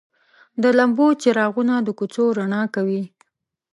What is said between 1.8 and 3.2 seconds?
د کوڅو رڼا کوي.